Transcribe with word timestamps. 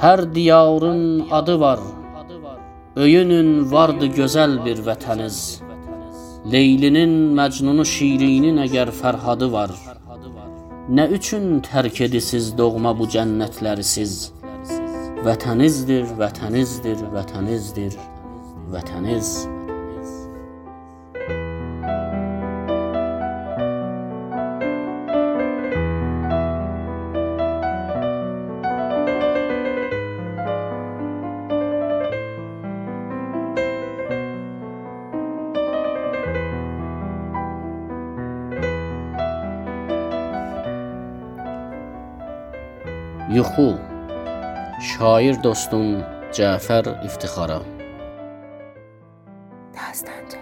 Hər 0.00 0.34
diyarın 0.34 1.28
adı 1.30 1.60
var. 1.60 1.80
Öyünün 2.96 3.72
vardı 3.72 4.06
gözəl 4.06 4.54
bir 4.64 4.78
vətəniz. 4.86 5.60
Leylinin, 6.52 7.12
Məcnunu, 7.36 7.84
Şirinin 7.84 8.62
əgər 8.64 8.94
Fərhadı 9.00 9.50
var. 9.52 9.74
Nə 10.88 11.04
üçün 11.18 11.60
tərk 11.68 12.00
edisiz 12.08 12.48
doğma 12.58 12.94
bu 12.98 13.10
cənnətləri 13.14 13.84
siz? 13.84 14.16
Vətənizdir, 15.26 16.08
vətənizdir, 16.22 17.04
vətənizdir, 17.16 18.00
vətəniz. 18.72 19.34
Yuxu 43.30 43.76
Şair 44.82 45.36
dostum 45.42 46.00
Cəfər 46.34 46.88
İftixara. 47.06 47.60
Dastancı 49.76 50.40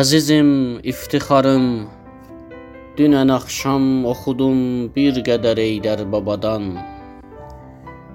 Əzizim, 0.00 0.52
iftixarım 0.92 1.66
Dünən 3.00 3.34
axşam 3.40 4.06
oxudum 4.14 4.60
bir 4.94 5.18
qədər 5.30 5.58
Eydər 5.68 6.06
babadan. 6.12 6.76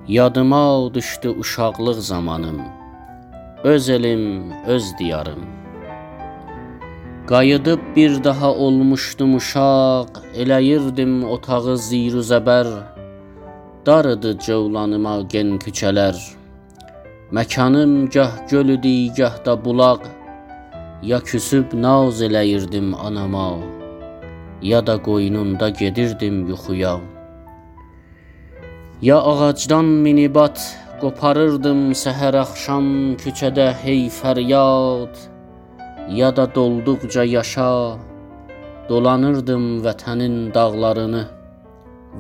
Yadıma 0.08 0.94
düşdü 0.94 1.36
uşaqlıq 1.44 2.00
zamanım 2.12 2.62
Öz 3.64 3.90
elim, 3.90 4.54
öz 4.68 4.98
diyarım 5.00 5.61
Qayıdıb 7.28 7.80
bir 7.96 8.24
daha 8.24 8.54
olmuşdum 8.54 9.36
uşaq, 9.36 10.10
eləyirdim 10.42 11.22
otağı 11.24 11.78
ziru 11.78 12.24
zəbər. 12.26 12.68
Darıdı 13.86 14.32
cövlanıma 14.38 15.22
gen 15.30 15.60
küçələr. 15.62 16.18
Məkanım 17.32 18.10
gah 18.10 18.50
göl 18.50 18.70
idi, 18.70 19.14
gah 19.18 19.46
da 19.46 19.66
bulaq. 19.66 20.02
Ya 21.04 21.20
küsüb 21.20 21.66
naz 21.74 22.22
eləyirdim 22.22 22.96
anama, 22.96 23.60
ya 24.62 24.88
da 24.88 24.98
qoynunda 25.02 25.70
gedirdim 25.70 26.48
yuxuya. 26.48 27.00
Ya 29.02 29.18
ağacdan 29.22 29.86
minibat 29.86 30.58
qoparırdım 31.02 31.92
səhər 31.92 32.38
axşam 32.46 32.88
küçədə 33.22 33.74
hey 33.84 34.10
fəryad 34.10 35.31
ya 36.20 36.36
da 36.36 36.46
dolduqca 36.56 37.24
yaşa 37.24 37.70
dolanırdım 38.90 39.66
vətənin 39.86 40.36
dağlarını 40.54 41.24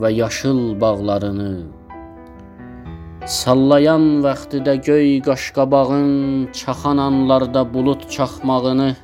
və 0.01 0.09
yaşıl 0.15 0.59
bağlarını. 0.81 1.53
Sallayan 3.25 4.05
vaxtidə 4.25 4.75
göy 4.87 5.09
qaşqabağın 5.27 6.11
çaxan 6.59 6.97
anlarda 6.97 7.61
bulud 7.73 8.07
çaxmağını, 8.15 8.95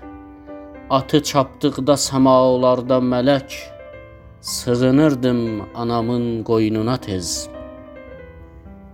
atı 0.90 1.20
çapdıqda 1.32 1.96
səmalarda 2.08 2.98
mələk 3.12 3.60
sığınırdım 4.42 5.42
anamın 5.76 6.44
qoynuna 6.44 6.98
tez. 6.98 7.50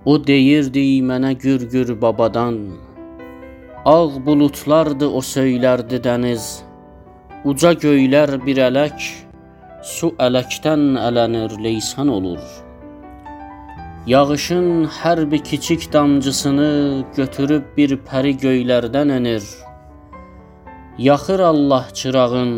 O 0.05 0.13
deyirdi 0.27 0.83
mənə 1.09 1.31
gür-gür 1.43 2.01
babadan, 2.01 2.57
Ağ 3.85 4.25
buludlardı 4.25 5.07
o 5.11 5.19
söylərdi 5.19 5.97
dəniz. 6.05 6.43
Uca 7.43 7.73
göylər 7.75 8.31
bir 8.45 8.61
ələk, 8.69 9.09
su 9.83 10.13
ələkdən 10.23 10.85
ələnir, 11.03 11.57
leysan 11.65 12.07
olur. 12.07 12.39
Yağışın 14.07 14.87
hər 15.01 15.25
bir 15.31 15.43
kiçik 15.51 15.89
damcısını 15.93 16.71
götürüb 17.19 17.67
bir 17.75 17.97
pəri 18.07 18.33
göylərdən 18.47 19.15
enir. 19.19 19.43
Yaxır 20.97 21.47
Allah 21.51 21.85
çırağın, 21.93 22.57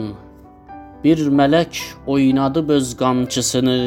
bir 1.03 1.27
mələk 1.41 1.85
oynadıb 2.05 2.69
öz 2.69 2.97
qamçısını, 2.97 3.79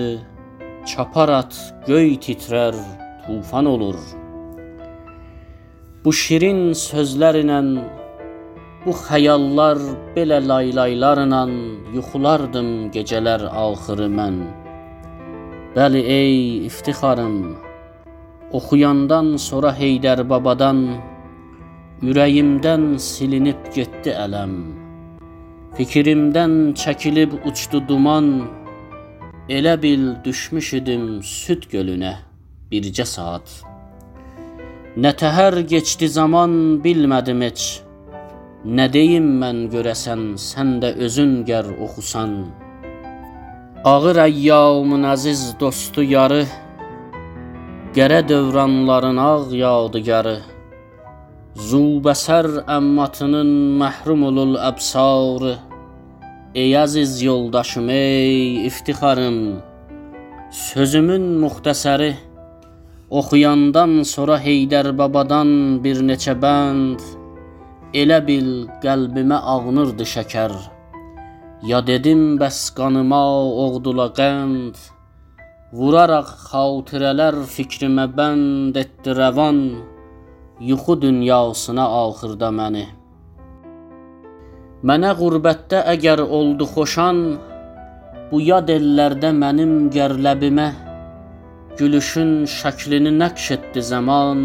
çapar 0.87 1.29
at 1.43 1.67
göy 1.87 2.17
titrər, 2.19 2.75
tufan 3.27 3.77
olur.'' 3.79 4.18
Bu 6.09 6.13
şirin 6.17 6.61
sözlərlə, 6.73 7.57
bu 8.85 8.93
xəyallar 8.97 9.77
belə 10.15 10.39
laylaylarla 10.41 11.41
yuxulardım 11.97 12.71
gecələr 12.95 13.45
axırı 13.65 14.07
mən. 14.15 14.39
Bəli 15.77 16.01
ey 16.17 16.39
iftixarım, 16.71 17.37
oxuyandan 18.57 19.35
sonra 19.49 19.75
Heydər 19.83 20.25
babadan 20.33 20.81
ürəyimdən 22.01 22.89
silinib 23.11 23.69
getdi 23.77 24.17
ələm. 24.25 24.59
Fikrimdən 25.77 26.59
çəkilib 26.85 27.37
uçdu 27.53 27.85
duman, 27.89 28.47
elə 29.61 29.77
bil 29.83 30.15
düşmüş 30.25 30.77
idim 30.81 31.11
süd 31.37 31.69
gölünə 31.75 32.21
bircə 32.73 33.05
saat. 33.05 33.68
Nə 34.99 35.13
təhər 35.15 35.55
keçdi 35.71 36.09
zaman 36.11 36.55
bilmədim 36.83 37.43
heç. 37.45 37.65
Nə 38.79 38.89
deyim 38.91 39.29
mən 39.39 39.61
görəsən, 39.71 40.25
sən 40.43 40.73
də 40.83 40.89
özün 41.07 41.37
gər 41.47 41.69
oxusan. 41.87 42.33
Ağır 43.87 44.19
əyyamın 44.25 45.07
əziz 45.13 45.45
dostu 45.61 46.03
yarı, 46.03 46.41
Qərə 47.95 48.19
dövranların 48.27 49.23
ağ 49.23 49.55
yadigarı. 49.63 50.37
Zubəsər 51.71 52.51
əmmatının 52.67 53.55
məhrum 53.79 54.27
olul 54.33 54.59
əbsarı. 54.73 55.55
Ey 56.59 56.75
əziz 56.83 57.21
yoldaşım, 57.23 57.87
ey 57.95 58.67
iftixarım, 58.67 59.39
Sözümün 60.49 61.37
muxtəsəri 61.45 62.17
Oxuyandan 63.09 64.03
sonra 64.05 64.35
Heydər 64.37 64.91
babadan 64.93 65.81
bir 65.81 66.03
neçə 66.05 66.35
bənd. 66.37 67.01
Elə 67.97 68.19
bil 68.27 68.49
qəlbimə 68.83 69.39
ağnırdı 69.53 70.05
şəkər. 70.05 70.53
Ya 71.65 71.81
dedim 71.81 72.37
bəs 72.37 72.59
qanıma 72.77 73.21
oğdula 73.65 74.11
qənd. 74.19 74.77
Vuraraq 75.73 76.29
xatirələr 76.51 77.39
fikrimə 77.55 78.05
bənd 78.19 78.77
etdi 78.77 79.15
rəvan. 79.17 79.63
Yuxu 80.61 80.99
dünyasına 81.01 81.87
axırda 82.03 82.51
məni. 82.59 82.85
Mənə 84.85 85.15
qürbətdə 85.23 85.81
əgər 85.95 86.21
oldu 86.29 86.69
xoşan 86.75 87.25
Bu 88.29 88.43
yad 88.45 88.69
ellərdə 88.69 89.33
mənim 89.33 89.89
gərləbimə 89.95 90.69
Gülüşün 91.79 92.31
şəklini 92.51 93.11
nəqş 93.21 93.45
etdi 93.55 93.83
zaman. 93.89 94.41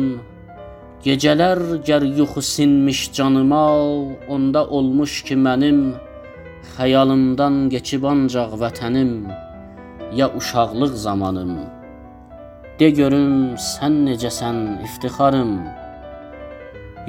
Gecələr 1.06 1.60
gər 1.88 2.04
yuxu 2.20 2.42
sinmiş 2.46 3.00
canıma 3.18 3.64
Onda 4.34 4.62
olmuş 4.78 5.14
ki 5.28 5.36
mənim 5.46 5.80
Xəyalımdan 6.76 7.56
keçib 7.74 8.04
ancaq 8.12 8.54
vətənim 8.64 9.12
Ya 10.20 10.28
uşaqlıq 10.38 10.94
zamanım. 11.06 11.54
De 12.80 12.90
görüm 13.00 13.34
sən 13.72 13.96
necəsən 14.10 14.60
iftixarım? 14.86 15.54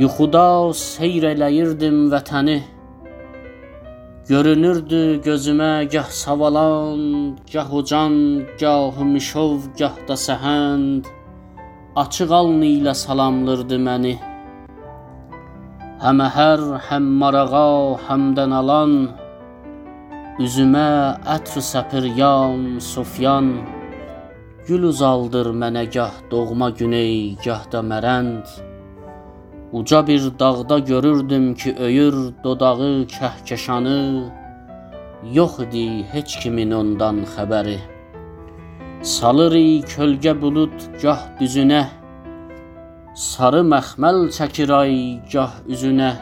Yuxuda 0.03 0.49
seyr 0.87 1.29
eləyirdim 1.35 1.99
vətəni 2.15 2.59
Görünürdü 4.29 5.21
gözümə 5.21 5.85
gah 5.93 6.09
savalan, 6.09 7.37
gah 7.53 7.75
ucan, 7.75 8.15
gah 8.61 8.97
mişov, 9.05 9.59
gah 9.79 9.99
da 10.09 10.17
səhənd. 10.17 11.05
Açıq 12.03 12.32
alnı 12.32 12.71
ilə 12.79 12.94
salamlırdı 12.97 13.79
məni. 13.87 14.15
Həm 16.00 16.25
hər, 16.38 16.65
həm 16.88 17.12
marağa, 17.21 18.00
həmdən 18.09 18.56
alan, 18.62 18.99
üzümə 20.41 20.88
ətr 21.37 21.61
səpir 21.73 22.09
yam, 22.17 22.81
sofyan. 22.81 23.59
Gül 24.65 24.88
uzaldır 24.88 25.53
mənə 25.53 25.85
gah 25.93 26.17
doğma 26.31 26.73
güney, 26.81 27.37
gah 27.44 27.69
da 27.73 27.85
mərənd. 27.93 28.73
Uca 29.75 30.06
bir 30.06 30.38
dağda 30.38 30.79
görürdüm 30.79 31.55
ki, 31.55 31.76
öyür 31.79 32.15
dodağı 32.44 33.06
kəhkəşanı, 33.15 34.25
yox 35.32 35.59
idi 35.65 35.87
heç 36.12 36.37
kimin 36.43 36.71
ondan 36.71 37.19
xəbəri. 37.32 37.81
Salırıq 39.03 39.91
kölgə 39.94 40.37
bulud 40.43 40.79
gah 41.03 41.26
düzünə, 41.41 41.82
Sarı 43.26 43.67
məxməl 43.75 44.31
çəkir 44.37 44.71
ay 44.79 44.97
gah 45.32 45.53
üzünə. 45.67 46.12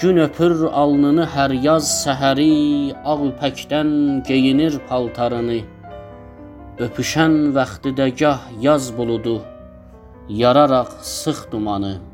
Gün 0.00 0.16
öpür 0.26 0.66
alnını 0.82 1.30
hər 1.38 1.54
yaz 1.70 1.86
səhəri, 2.02 2.50
ağ 3.04 3.18
ipəkdən 3.30 3.90
geyinir 4.26 4.82
paltarını. 4.88 5.60
Öpüşən 6.86 7.34
vaxtidə 7.54 8.10
gah 8.20 8.48
yaz 8.60 8.96
buludu, 8.96 9.42
yararaq 10.28 10.90
sıx 11.02 11.46
dumanı. 11.52 12.11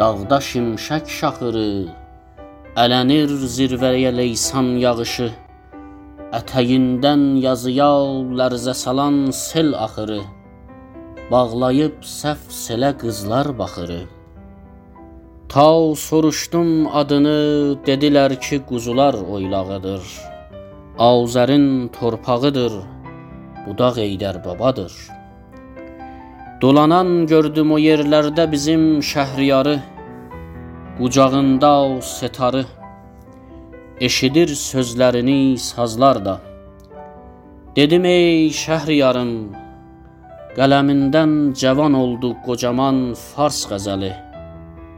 Dağda 0.00 0.38
şimşək 0.40 1.10
şaxırı, 1.12 1.70
ələnir 2.82 3.34
zirvəyə 3.54 4.14
leysan 4.16 4.70
yağışı. 4.80 5.26
Ətəyindən 6.38 7.26
yazıya 7.42 7.90
lərzə 8.38 8.72
salan 8.84 9.18
sel 9.36 9.74
axırı, 9.86 10.22
Bağlayıb 11.30 12.00
səf 12.14 12.48
selə 12.62 12.94
qızlar 13.02 13.52
baxırı. 13.60 14.00
Ta 15.52 15.68
soruşdum 16.06 16.88
adını, 17.02 17.36
dedilər 17.84 18.38
ki, 18.40 18.62
quzular 18.72 19.20
oylağıdır. 19.20 20.02
Azərin 21.12 21.70
torpağıdır, 22.00 22.82
budaq 23.66 24.00
Eydər 24.08 24.44
babadır. 24.48 25.19
Dolanan 26.60 27.24
gördüm 27.24 27.70
o 27.72 27.78
yerlərdə 27.80 28.44
bizim 28.52 28.82
şəhriyarı, 29.10 29.78
qucağında 30.98 31.70
o 31.84 31.94
setarı. 32.04 32.66
Eşidir 34.00 34.52
sözlərini 34.62 35.56
sazlar 35.56 36.20
da. 36.24 36.34
Dedim 37.76 38.04
ey 38.04 38.52
Şəhriyarım, 38.60 39.32
qələmindən 40.58 41.34
cavan 41.62 41.96
oldu 42.02 42.34
qocaman 42.44 43.02
fars 43.24 43.64
qəzəli. 43.72 44.12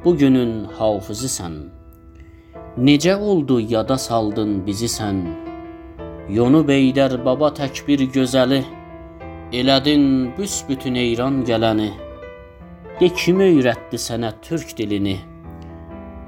Bu 0.05 0.17
günün 0.19 0.53
hafizisən. 0.81 1.57
Necə 2.91 3.15
oldu 3.15 3.63
yada 3.77 4.03
saldın 4.09 4.65
bizi 4.67 4.91
sən? 4.99 5.27
Yonu 6.29 6.67
Beydər 6.67 7.21
baba 7.25 7.55
tək 7.55 7.87
bir 7.87 8.09
gözəli, 8.19 8.65
elədin 9.53 10.05
büsbütün 10.39 10.95
eyran 10.95 11.43
gələni. 11.49 11.91
De 13.01 13.09
kim 13.09 13.45
öyrətdi 13.45 14.01
sənə 14.01 14.33
türk 14.43 14.77
dilini?' 14.79 15.21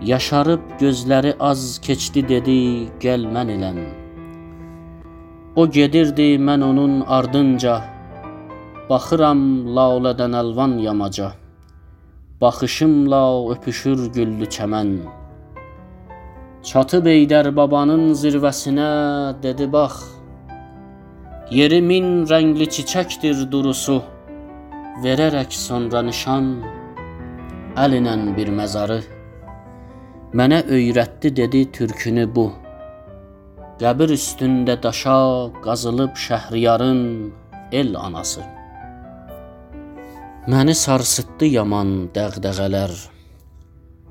Yaşarıb 0.05 0.61
gözləri 0.81 1.31
az 1.41 1.79
keçdi 1.87 2.25
dedi, 2.29 2.57
gəl 3.01 3.23
mən 3.35 3.53
ilən. 3.55 3.79
O 5.57 5.65
gedirdi, 5.71 6.35
mən 6.49 6.65
onun 6.67 6.99
ardınca. 7.17 7.77
Baxıram 8.91 9.41
lalədən 9.77 10.37
əlvan 10.43 10.75
yamaca. 10.83 11.31
Baxışımla 12.41 13.23
öpüşür 13.55 14.11
güllü 14.17 14.51
çəmən. 14.57 14.91
Çatıb 16.69 17.07
Eydər 17.15 17.49
babanın 17.57 18.13
zirvəsinə 18.13 18.91
dedi 19.43 19.71
bax. 19.73 20.03
Yeri 21.51 21.83
min 21.83 22.25
rəngli 22.25 22.65
çiçəkdir 22.73 23.45
durusu. 23.53 23.99
Verərək 25.05 25.53
sonra 25.53 26.01
nişan 26.07 26.47
əlinən 27.77 28.31
bir 28.37 28.49
məzarı 28.49 29.03
Mənə 30.35 30.63
öyrətdi 30.67 31.31
dedi 31.37 31.61
türkünü 31.77 32.25
bu. 32.35 32.47
Qəbir 33.79 34.17
üstündə 34.17 34.75
daşa 34.83 35.21
qazılıb 35.67 36.17
Şəhriyarın 36.25 37.05
el 37.73 37.95
anası. 38.07 38.43
Məni 40.51 40.75
sarsıtdı 40.75 41.55
yaman 41.61 41.95
dəğdəğələr. 42.17 42.95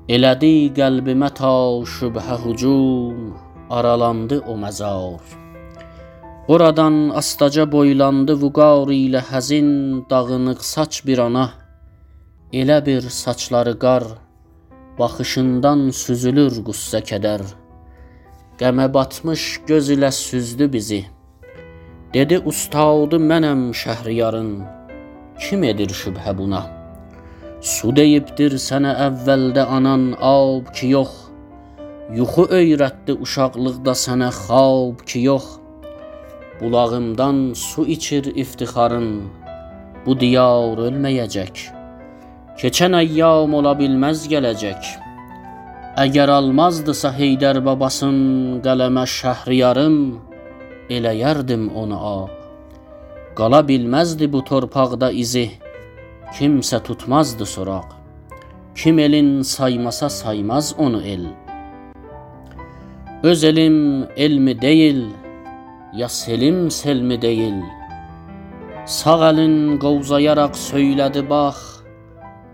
Elədi 0.08 0.56
qəlbimə 0.78 1.34
ta 1.34 1.54
şübhə 1.98 2.44
hücum, 2.44 3.32
aralandı 3.70 4.40
o 4.46 4.56
məzar. 4.56 5.43
Oradan 6.48 7.08
astaca 7.08 7.64
boylandı 7.72 8.34
vüqar 8.42 8.90
ilə 8.92 9.22
həzin 9.30 9.68
dağınıq 10.10 10.60
saç 10.60 11.00
bir 11.06 11.18
ana. 11.18 11.46
Elə 12.52 12.86
bir 12.86 13.02
saçları 13.22 13.78
qar 13.78 14.04
Baxışından 14.98 15.88
süzülür 16.00 16.58
qüssə 16.66 17.00
kədər. 17.08 17.46
Qəmə 18.60 18.90
batmış 18.94 19.46
göz 19.70 19.88
ilə 19.96 20.12
süzdü 20.12 20.68
bizi. 20.76 21.00
Dedi 22.14 22.38
ustadı 22.52 23.18
mənəm 23.30 23.64
Şəhriyarın. 23.82 24.52
Kim 25.40 25.64
edir 25.64 25.96
şübhə 26.02 26.36
buna? 26.38 26.62
Su 27.72 27.96
deyibdir 27.96 28.60
sənə 28.68 28.92
əvvəldə 29.08 29.64
anan 29.80 30.10
ab 30.20 30.70
ki 30.76 30.92
yox. 30.92 31.18
Yuxu 32.20 32.50
öyrətdi 32.60 33.16
uşaqlıqda 33.24 33.98
sənə 34.06 34.30
xab 34.44 35.06
ki 35.08 35.26
yox. 35.30 35.63
Bulağımdan 36.60 37.52
su 37.54 37.86
içir 37.86 38.24
iftixarın. 38.24 39.22
Bu 40.06 40.14
diyar 40.20 40.78
ölməyəcək. 40.86 41.64
Keçən 42.60 42.94
əyyam 43.00 43.56
ola 43.58 43.72
bilməz 43.78 44.28
gələcək. 44.30 44.90
Əgər 46.04 46.30
almazdısa 46.30 47.10
Heydər 47.16 47.58
babasın 47.66 48.18
qələmə 48.62 49.02
şəhriyarım, 49.10 49.96
eləyərdim 50.90 51.68
onu 51.74 51.98
ab. 51.98 52.30
Qala 53.38 53.60
bilməzdi 53.66 54.30
bu 54.30 54.44
torpaqda 54.46 55.10
izi, 55.10 55.48
kimsə 56.38 56.82
tutmazdı 56.86 57.46
soraq. 57.46 57.88
Kim 58.74 58.98
elin 58.98 59.42
saymasa 59.42 60.08
saymaz 60.10 60.74
onu 60.78 61.02
el. 61.02 61.26
Öz 63.22 63.44
elim 63.44 64.06
elmi 64.16 64.60
deyil, 64.60 65.04
ya 65.96 66.08
selim 66.08 66.70
selmi 66.70 67.22
deyil. 67.22 67.60
Sağ 68.86 69.20
əlin 69.30 69.54
qovzayaraq 69.84 70.54
söylədi 70.68 71.22
bax, 71.30 71.74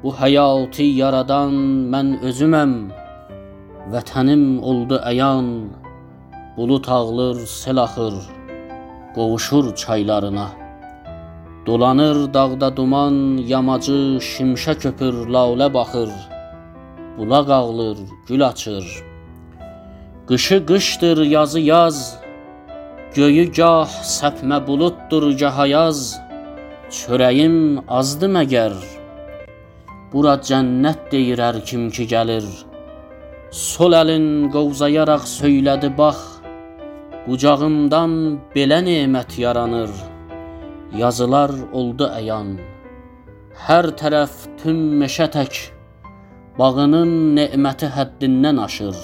Bu 0.02 0.10
həyatı 0.16 0.84
yaradan 0.96 1.56
mən 1.92 2.14
özüməm. 2.28 2.70
Vətənim 3.92 4.44
oldu 4.70 4.96
əyan. 5.10 5.48
Bulut 6.56 6.88
ağlır, 6.88 7.36
sel 7.46 7.82
axır, 7.82 8.14
qovuşur 9.14 9.74
çaylarına. 9.76 10.46
Dolanır 11.66 12.34
dağda 12.34 12.76
duman, 12.76 13.16
yamacı 13.52 13.98
şimşə 14.30 14.74
köpür, 14.78 15.14
lalə 15.34 15.68
baxır. 15.74 16.10
Bulaq 17.18 17.50
ağlır, 17.60 17.98
gül 18.28 18.46
açır. 18.48 18.84
Qışı 20.28 20.66
qışdır, 20.66 21.18
yazı 21.36 21.60
yaz. 21.60 22.19
Göyü 23.14 23.44
gah 23.50 23.90
səpmə 24.06 24.60
buluddur, 24.66 25.24
gah 25.40 25.56
ayaz. 25.64 26.00
Çörəyim 26.94 27.56
azdı 27.98 28.28
məgər? 28.36 28.74
Bura 30.12 30.34
cənnət 30.48 31.08
deyir 31.12 31.42
hər 31.42 31.58
kim 31.68 31.88
ki 31.94 32.06
gəlir. 32.12 32.46
Sol 33.50 33.96
əlin 33.98 34.28
qovzayaraq 34.54 35.26
söylədi 35.26 35.90
bax, 35.98 36.20
Qucağımdan 37.24 38.14
belə 38.54 38.78
nemət 38.86 39.40
yaranır. 39.42 39.90
Yazılar 41.02 41.50
oldu 41.72 42.06
əyan. 42.20 42.54
Hər 43.66 43.90
tərəf 44.00 44.38
tüm 44.62 44.78
meşə 45.02 45.26
tək, 45.34 45.58
Bağının 46.58 47.12
neməti 47.36 47.90
həddindən 47.96 48.58
aşır. 48.68 48.96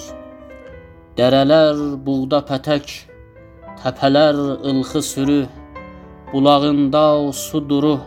Dərələr 1.19 1.79
buğda 2.07 2.43
pətək, 2.49 2.89
Təpələr 3.77 4.37
ılxı 4.69 5.01
sürü, 5.01 5.41
Bulağında 6.33 7.31
su 7.31 7.59
duru, 7.69 7.97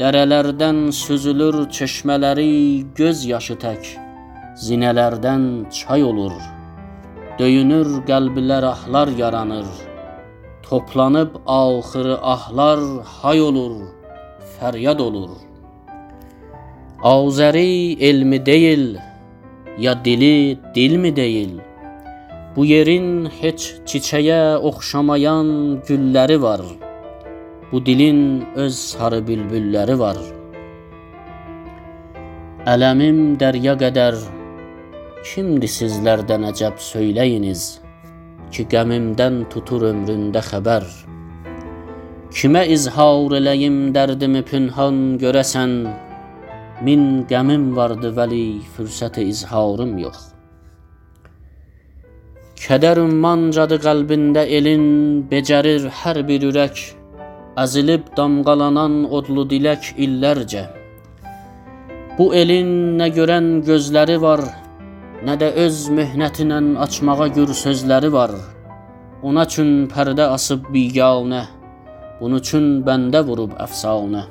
Dərələrdən 0.00 0.90
süzülür 0.96 1.68
çeşmələri 1.76 2.50
göz 2.98 3.22
yaşı 3.28 3.54
tək, 3.62 3.92
zinələrdən 4.64 5.44
çay 5.78 6.02
olur. 6.02 6.34
Döyünür 7.38 8.02
qəlblər 8.10 8.66
ahlar 8.72 9.14
yaranır. 9.22 9.70
Toplanıb 10.66 11.38
axırı 11.46 12.18
ahlar 12.34 12.80
hay 13.04 13.40
olur, 13.40 13.78
fəryad 14.58 15.00
olur. 15.06 15.30
Azəri 17.14 17.96
elmi 18.10 18.46
deyil, 18.46 18.96
ya 19.78 19.94
dili 20.04 20.58
dilmi 20.74 21.16
deyil? 21.16 21.60
Bu 22.56 22.66
yerin 22.66 23.26
heç 23.40 23.72
çiçəyə 23.86 24.58
oxşamayan 24.58 25.50
gülləri 25.88 26.42
var.'' 26.42 26.90
Bu 27.72 27.86
dilin 27.86 28.44
öz 28.54 28.74
sarı 28.78 29.20
bülbülləri 29.26 29.94
var. 29.98 30.16
Ələmim 32.72 33.20
dərya 33.38 33.76
qədər 33.78 34.16
kimdir 35.22 35.70
sizlərdən 35.70 36.48
əcəb 36.48 36.82
söyləyiniz 36.82 37.62
ki, 38.50 38.66
qəmimdən 38.74 39.44
tutur 39.54 39.86
ömründə 39.92 40.42
xəbər. 40.48 40.88
Kimə 42.34 42.64
izhar 42.74 43.38
eləyim 43.38 43.78
dərdimi 43.94 44.42
pünhan 44.50 45.00
görəsən 45.22 45.78
Min 46.82 47.02
qəmim 47.30 47.70
vardı 47.76 48.10
vəli 48.18 48.44
fürsəti 48.74 49.28
izharım 49.30 49.98
yox 50.00 50.39
Kədər 52.60 52.98
ümmancadı 53.00 53.78
qəlbində 53.80 54.42
elin 54.56 54.82
becərir 55.30 55.86
hər 56.02 56.18
bir 56.28 56.42
ürək 56.50 56.82
Əzilib 57.62 58.10
damğalanan 58.18 58.98
odlu 59.18 59.46
dilək 59.48 59.94
illərcə 60.06 60.66
Bu 62.18 62.26
elin 62.42 62.74
nə 62.98 63.08
görən 63.16 63.48
gözləri 63.64 64.18
var 64.26 64.44
nə 65.24 65.38
də 65.40 65.48
öz 65.64 65.80
möhnətinə 66.00 66.60
açmağa 66.84 67.30
gür 67.38 67.54
sözləri 67.62 68.12
var 68.18 68.36
Ona 69.24 69.48
üçün 69.48 69.72
pərdə 69.94 70.28
asıb 70.36 70.68
biganə 70.76 71.46
Bunun 72.20 72.44
üçün 72.44 72.64
bəndə 72.84 73.24
vurub 73.24 73.56
əfsanə. 73.56 74.26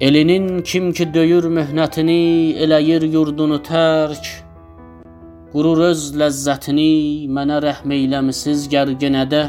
Elinin 0.00 0.62
kim 0.62 0.92
ki 0.96 1.10
döyür 1.12 1.50
möhnətini, 1.52 2.56
eləyir 2.64 3.04
yurdunu 3.12 3.58
tərk. 3.60 4.47
Qurur 5.48 5.80
öz 5.80 6.00
ləzzətini, 6.20 7.24
mənə 7.32 7.62
rəhm 7.64 7.92
eyləmisiz 7.96 8.66
gərginədə. 8.68 9.46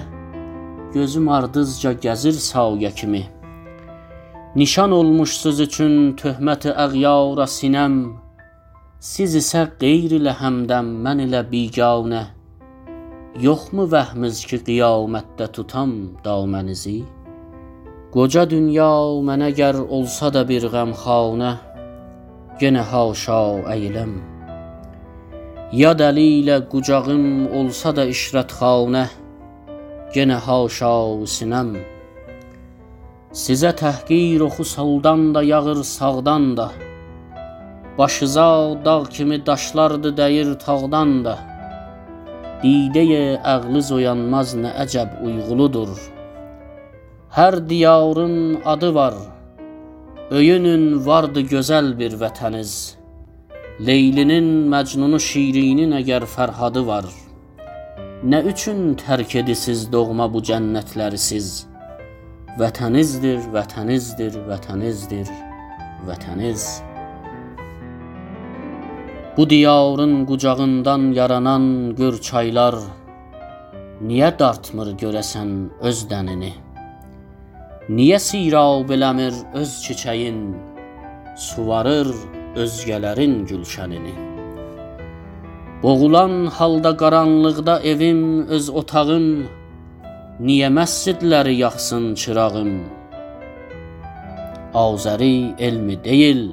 Gözüm 0.93 1.27
ardızca 1.27 1.91
gəzir 2.05 2.37
sayə 2.39 2.91
kimi. 2.95 3.25
Nişan 4.55 4.95
olmuşsuz 4.95 5.59
üçün 5.65 5.97
töhməti 6.21 6.71
əğyara 6.85 7.49
sinəm. 7.55 7.99
Siz 9.09 9.35
isə 9.41 9.65
qeyr 9.83 10.15
ilə 10.21 10.37
həmdəm, 10.39 10.95
mən 11.03 11.25
ilə 11.27 11.43
biganə. 11.51 12.23
Yoxmu 13.43 13.91
vəhmiz 13.91 14.45
ki, 14.47 14.63
qiyamətdə 14.71 15.51
tutam 15.51 15.93
damənizi? 16.23 16.97
Qoca 18.15 18.47
dünya 18.47 18.89
mənə 19.27 19.51
gər 19.51 19.83
olsa 19.83 20.31
da 20.31 20.47
bir 20.47 20.71
qəmxanə, 20.71 21.55
yenə 22.63 22.87
haşa 22.87 23.41
əyləm. 23.75 24.38
Ya 25.69 25.91
dəli 25.93 26.41
ilə 26.41 26.55
qucağım 26.65 27.25
olsa 27.53 27.91
da 27.93 28.07
işrətxanə, 28.09 29.03
yenə 30.15 30.39
haşa 30.41 30.89
sinəm. 31.29 31.69
Sizə 33.41 33.75
təhqir 33.77 34.41
oxu 34.47 34.65
soldan 34.65 35.27
da 35.35 35.43
yağır 35.45 35.83
sağdan 35.83 36.57
da. 36.57 36.71
Başıza 37.97 38.49
dağ 38.85 39.03
kimi 39.13 39.45
daşlardı 39.45 40.15
dəyir 40.17 40.57
tağdan 40.65 41.23
da. 41.25 41.37
Dideyə 42.65 43.37
əqli 43.37 43.85
oyanmaz 43.93 44.57
nə 44.57 44.73
əcəb 44.73 45.21
uyğuludur. 45.21 45.93
Hər 47.37 47.61
diyarın 47.69 48.61
adı 48.65 48.95
var. 48.95 49.13
Öyünün 50.31 51.05
vardı 51.05 51.45
gözəl 51.45 51.93
bir 51.99 52.17
vətəniz. 52.17 52.98
Leylinin, 53.79 54.47
Məcnunu, 54.67 55.15
Şirinin 55.23 55.93
əgər 55.95 56.25
Fərhadı 56.27 56.81
var. 56.83 57.05
Nə 58.27 58.41
üçün 58.51 58.97
tərk 58.99 59.37
edisiz 59.39 59.85
doğma 59.93 60.25
bu 60.33 60.41
cənnətləri 60.43 61.15
siz? 61.15 61.51
Vətənizdir, 62.59 63.37
vətənizdir, 63.53 64.33
vətənizdir, 64.49 65.31
vətəniz. 66.09 66.65
Bu 69.37 69.45
diyarın 69.49 70.25
qucağından 70.27 71.13
yaranan 71.15 71.95
gör 71.95 72.17
çaylar 72.29 72.75
Niyə 74.03 74.33
dartmır 74.39 74.91
görəsən 74.99 75.55
öz 75.87 76.03
dənini? 76.11 76.51
Niyə 77.87 78.19
sirab 78.19 78.91
eləmir 78.91 79.39
öz 79.61 79.79
çiçəyin? 79.85 80.43
Suvarır 81.47 82.11
özgələrin 82.55 83.45
gülşənini. 83.49 84.15
Boğulan 85.83 86.45
halda 86.45 86.97
qaranlıqda 86.97 87.79
evim, 87.81 88.47
öz 88.47 88.69
otağım, 88.69 89.27
niyə 90.41 90.69
məscidləri 90.79 91.55
yaxsın 91.65 92.15
çırağım? 92.15 92.73
Azəri 94.73 95.55
elmi 95.59 96.03
deyil, 96.03 96.43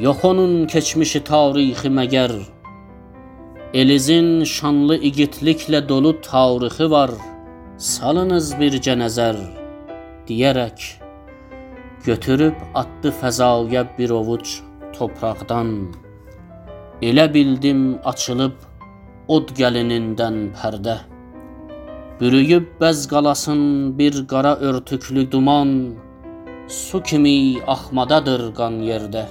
Yox 0.00 0.24
onun 0.24 0.66
keçmişi 0.66 1.20
tarixi 1.24 1.90
məgər 1.92 2.32
Elizin 3.74 4.44
şanlı 4.44 4.96
igidliklə 5.08 5.82
dolu 5.88 6.14
tarixi 6.24 6.86
var 6.90 7.12
Salınız 7.76 8.54
bircə 8.60 8.94
nəzər 9.02 9.36
deyərək 10.28 10.86
Götürüb 12.06 12.64
atdı 12.74 13.12
fəzaya 13.20 13.84
bir 13.98 14.16
ovuc 14.20 14.54
topraqdan. 14.96 15.70
Elə 17.08 17.26
bildim 17.34 17.80
açılıb 18.10 18.56
od 19.36 19.50
gəlinindən 19.58 20.38
pərdə. 20.58 20.96
Bürüyüb 22.20 22.66
bəz 22.80 23.08
qalasın 23.12 23.62
bir 23.98 24.26
qara 24.32 24.54
örtüklü 24.68 25.30
duman 25.32 25.70
Su 26.68 27.02
kimi 27.02 27.36
axmadadır 27.74 28.42
qan 28.58 28.78
yerdə. 28.86 29.24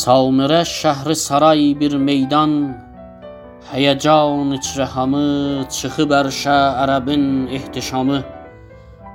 Salmirə 0.00 0.62
şəhri 0.78 1.16
saray 1.26 1.64
bir 1.80 1.96
meydan 2.08 2.52
Həyəcan 3.72 4.54
içrəhamı 4.56 5.26
çıxıb 5.74 6.10
ərşə 6.20 6.56
ərəbin 6.84 7.26
ehtişamı 7.58 8.18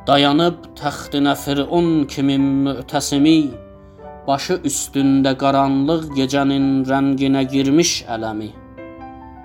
Dayanıb 0.07 0.59
təxtinə 0.79 1.33
firun 1.35 2.05
kimi 2.11 2.35
mütəsimi 2.39 3.39
Başı 4.27 4.55
üstündə 4.69 5.33
qaranlıq 5.41 6.05
gecənin 6.19 6.67
rənginə 6.87 7.41
girmiş 7.53 7.91
ələmi. 8.15 8.47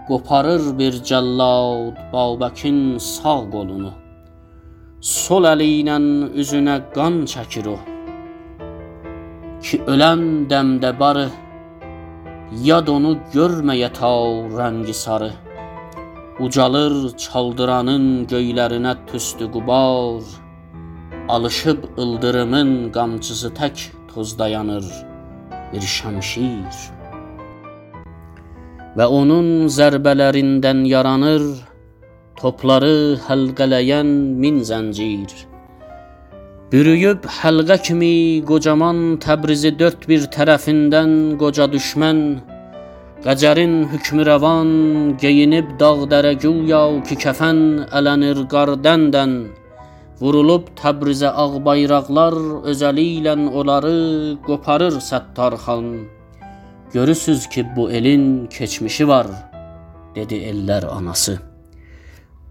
Qoparır 0.08 0.68
bir 0.80 1.00
cəllad 1.08 1.98
Babəkin 2.12 2.78
sağ 3.06 3.40
qolunu. 3.54 3.90
Sol 5.00 5.48
əli 5.50 5.66
ilə 5.80 5.96
üzünə 6.44 6.76
qan 6.94 7.18
çəkir 7.32 7.66
o. 7.72 7.74
Ki 9.64 9.82
ölən 9.96 10.22
dəmdə 10.52 10.92
barı 11.02 11.26
Yad 12.68 12.86
onu 12.94 13.16
görməyə 13.34 13.90
ta 13.98 14.12
rəngi 14.60 14.94
sarı. 15.02 15.32
Ucalır 16.44 16.94
çaldıranın 17.26 18.06
göylərinə 18.30 18.94
tüstü 19.10 19.50
qubar 19.50 20.22
Alışıb 21.32 21.78
ıldırımın 21.98 22.92
qamçısı 22.92 23.48
tək 23.56 23.84
toz 24.08 24.38
dayanır 24.38 24.84
bir 25.72 25.84
şəmşir. 25.92 26.80
Və 28.98 29.06
onun 29.18 29.48
zərbələrindən 29.76 30.82
yaranır 30.90 31.46
Topları 32.40 33.16
həlqələyən 33.28 34.10
min 34.42 34.60
zəncir. 34.70 35.32
Bürüyüb 36.72 37.24
həlqə 37.38 37.80
kimi 37.86 38.12
qocaman 38.52 39.00
Təbrizi 39.24 39.72
dörd 39.78 40.04
bir 40.12 40.28
tərəfindən 40.36 41.16
qoca 41.40 41.70
düşmən 41.76 42.22
Qəcərin 43.24 43.74
hükmürəvan 43.94 44.68
geyinib 45.24 45.74
dağ-dərə 45.80 46.36
güya 46.44 46.84
ki 47.08 47.20
kəfən 47.24 47.58
ələnir 47.88 48.44
qardəndən 48.54 49.36
Vurulub 50.22 50.68
Təbrizə 50.78 51.32
ağ 51.34 51.58
bayraqlar 51.66 52.34
özəli 52.70 53.06
ilə 53.18 53.32
onları 53.60 53.94
qoparır 54.46 55.00
Səttar 55.02 55.56
xan 55.64 55.88
Görürsüz 56.92 57.48
ki 57.52 57.64
bu 57.76 57.90
elin 57.90 58.46
keçmişi 58.46 59.08
var 59.08 59.26
dedi 60.14 60.38
ellər 60.50 60.86
anası 60.98 61.40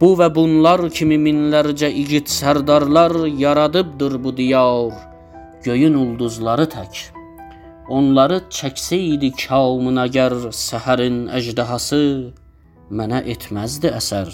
Bu 0.01 0.11
və 0.19 0.27
bunlar 0.35 0.83
kimi 0.97 1.21
minlərcə 1.21 1.93
igid 2.03 2.27
sərdarlar 2.33 3.13
yaradıbdır 3.45 4.19
bu 4.23 4.31
diyar, 4.37 4.95
göyün 5.63 5.93
ulduzları 6.03 6.65
tək. 6.75 7.03
Onları 7.97 8.39
çəksəydi 8.59 9.29
kamın 9.45 10.01
əgər 10.09 10.39
səhərin 10.49 11.27
əjdahası 11.39 12.01
mənə 12.89 13.21
etməzdi 13.35 13.93
əsər. 13.99 14.33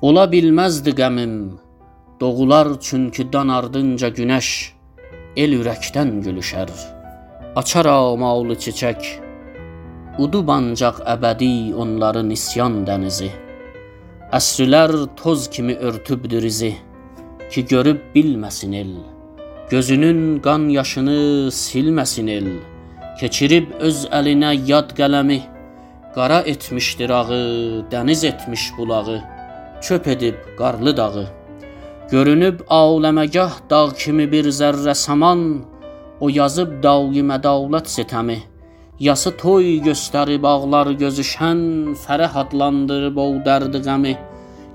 Ola 0.00 0.22
bilməzdi 0.32 0.94
qəmim, 0.96 1.32
doğular 2.20 2.68
çünki 2.80 3.26
dan 3.32 3.50
ardınca 3.52 4.08
günəş 4.08 4.46
el 5.36 5.52
ürəkdən 5.58 6.22
gülüşər. 6.24 6.70
Açar 7.60 7.84
amalı 7.92 8.56
çiçək, 8.64 9.10
Udub 10.24 10.48
ancaq 10.48 11.02
əbədi 11.14 11.74
onların 11.84 12.32
isyan 12.32 12.78
dənizi. 12.88 13.28
Əsrlər 14.38 14.94
toz 15.20 15.50
kimi 15.52 15.76
örtübdür 15.76 16.48
izi 16.48 16.72
ki 17.52 17.66
görüb 17.74 18.00
bilməsin 18.14 18.72
el. 18.80 18.94
Gözünün 19.70 20.40
qan 20.46 20.68
yaşını 20.78 21.18
silməsin 21.52 22.32
el. 22.38 22.48
Keçirib 23.20 23.76
öz 23.84 24.06
əlinə 24.08 24.54
yad 24.72 24.96
qələmi, 24.96 25.42
Qara 26.14 26.40
etmişdir 26.40 27.10
ağı, 27.10 27.84
dəniz 27.92 28.24
etmiş 28.26 28.72
bulağı, 28.78 29.20
çöp 29.82 30.08
edib 30.08 30.34
qarlı 30.58 30.96
dağı. 30.96 31.26
Görünüb 32.10 32.60
aləməgah 32.66 33.60
dağ 33.70 33.88
kimi 34.02 34.26
bir 34.32 34.50
zərrə 34.60 34.94
saman, 34.94 35.42
o 36.20 36.28
yazıb 36.28 36.80
daimə 36.84 37.38
dövlət 37.44 37.90
sitəmi. 37.96 38.38
Yası 39.00 39.30
toy 39.40 39.78
göstərib 39.86 40.44
ağlar 40.44 40.92
gözüşən, 41.02 41.60
fərəh 42.02 42.34
adlandırıb 42.42 43.16
o 43.16 43.26
dərdi 43.46 43.80
qəmi. 43.86 44.14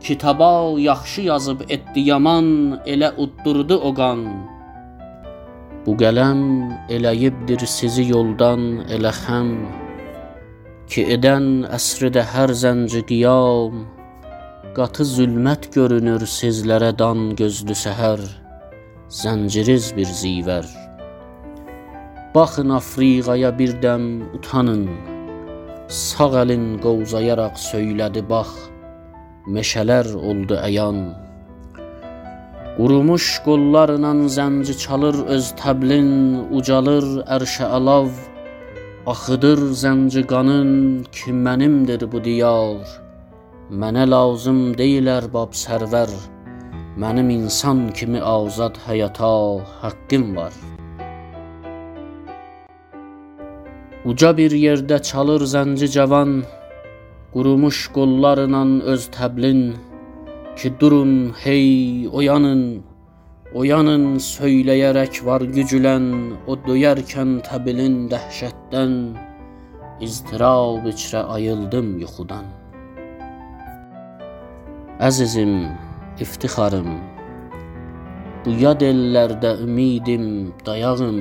Kitaba 0.05 0.51
yaxşı 0.79 1.21
yazıb 1.31 1.65
etdi 1.69 2.07
yaman, 2.11 2.47
elə 2.85 3.11
uddurdu 3.23 3.77
o 3.89 3.93
qan. 3.99 4.25
Bu 5.85 5.93
qələm 6.01 6.39
eləyibdir 6.89 7.65
sizi 7.69 8.07
yoldan 8.09 8.85
elə 8.95 9.11
xəm 9.23 9.51
ki 10.89 11.03
edən 11.15 11.65
əsrdə 11.77 12.23
hər 12.33 12.53
zənci 12.61 13.01
qiyam 13.09 13.83
qatı 14.75 15.05
zülmət 15.07 15.69
görünür 15.71 16.23
sizlərə 16.27 16.89
dan 16.99 17.29
gözlü 17.39 17.75
səhər. 17.79 18.19
Zənciriz 19.07 19.85
bir 19.95 20.09
zivər. 20.21 20.65
Baxın 22.33 22.73
Afriqaya 22.75 23.53
birdəm 23.59 24.07
utanın. 24.35 24.81
Sağ 25.99 26.27
əlin 26.41 26.65
qovzayaraq 26.83 27.55
söylədi 27.69 28.25
bax. 28.31 28.51
Meşələr 29.55 30.11
oldu 30.31 30.59
əyan. 30.59 30.99
Qurumuş 32.75 33.29
qollarla 33.47 34.11
zənci 34.37 34.75
çalır 34.83 35.21
öz 35.37 35.53
təblin, 35.61 36.11
ucalır 36.57 37.07
ərşə 37.37 37.71
alav, 37.79 38.11
axıdır 39.13 39.63
zənci 39.85 40.27
qanın 40.33 40.69
ki 41.15 41.31
mənimdir 41.47 42.11
bu 42.11 42.23
diyar. 42.27 43.04
Mənə 43.65 44.03
lazım 44.05 44.75
deyil 44.77 45.07
ərbab 45.09 45.55
sərvər, 45.57 46.11
mənim 47.01 47.31
insan 47.33 47.87
kimi 47.97 48.19
azad 48.21 48.75
həyata 48.85 49.29
haqqım 49.81 50.35
var. 50.35 50.53
Uca 54.05 54.37
bir 54.37 54.53
yerdə 54.53 54.99
çalır 55.01 55.41
zənci 55.49 55.89
cavan, 55.95 56.43
qurumuş 57.33 57.79
qollarla 57.95 58.61
öz 58.93 59.07
təblin, 59.09 59.73
ki 60.55 60.69
durun 60.79 61.33
hey 61.33 62.07
oyanın 62.11 62.83
Oyanın 63.55 64.19
söyləyərək 64.19 65.23
var 65.25 65.41
gücülən 65.41 66.37
O 66.45 66.57
döyərkən 66.67 67.41
təbilin 67.47 67.95
dəhşətdən. 68.11 68.93
İztirab 70.01 70.85
içrə 70.91 71.23
ayıldım 71.37 71.97
yuxudan 72.03 72.64
Əzizim, 74.95 75.73
iftixarım 76.23 76.93
Bu 78.45 78.51
yad 78.61 78.79
ellərdə 78.79 79.49
ümidim, 79.65 80.53
dayağım 80.63 81.17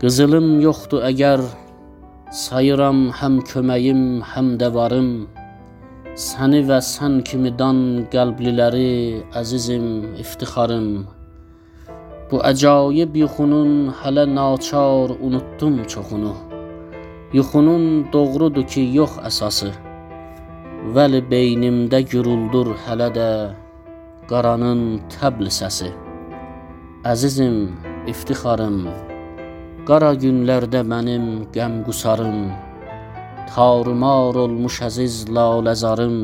Qızılım 0.00 0.48
yoxdur 0.58 1.04
əgər 1.06 1.44
Sayıram 2.34 3.12
həm 3.14 3.36
köməyim, 3.46 4.00
həm 4.26 4.48
də 4.58 4.72
varım 4.74 5.10
Səni 6.18 6.64
və 6.66 6.80
sən 6.82 7.20
kimi 7.22 7.52
dan 7.60 7.78
qəlbliləri, 8.10 9.22
əzizim, 9.38 9.86
iftixarım. 10.18 10.88
Bu 12.32 12.40
əcaib 12.50 13.14
yuxunun 13.20 13.94
hələ 14.00 14.26
naçar 14.32 15.14
unutdum 15.14 15.78
çoxunu. 15.94 16.34
Yuxunun 17.38 17.86
doğrudur 18.12 18.66
ki, 18.66 18.88
yox 18.98 19.14
əsası. 19.30 19.70
Vəli 20.80 21.20
beynimdə 21.32 22.00
güruldur 22.08 22.72
hələ 22.86 23.10
də 23.12 23.30
qaranın 24.30 25.00
təbl 25.12 25.52
səsi. 25.52 25.90
Əzizim, 27.04 27.76
iftixarım. 28.08 28.88
Qara 29.84 30.14
günlərdə 30.24 30.80
mənim 30.94 31.26
qəm 31.52 31.82
qusarım. 31.84 32.50
Tarumar 33.50 34.36
olmuş 34.38 34.76
əziz 34.86 35.14
laləzarım 35.34 36.18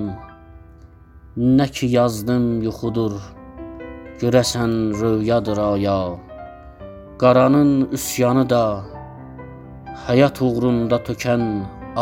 Nə 1.59 1.67
ki 1.77 1.89
yazdım 1.91 2.45
yuxudur 2.63 3.17
Görəsən 4.21 4.77
röyadır 5.01 5.59
aya 5.65 5.99
Qaranın 7.19 7.89
üsyanı 7.99 8.45
da 8.53 8.63
Həyat 10.07 10.39
uğrunda 10.49 11.01
tökən 11.09 11.49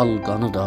alqanı 0.03 0.53
da 0.59 0.67